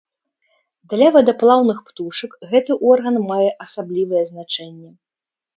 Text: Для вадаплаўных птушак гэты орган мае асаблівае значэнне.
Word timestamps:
Для 0.93 1.09
вадаплаўных 1.15 1.83
птушак 1.89 2.31
гэты 2.53 2.79
орган 2.93 3.15
мае 3.29 3.49
асаблівае 3.67 4.23
значэнне. 4.31 4.91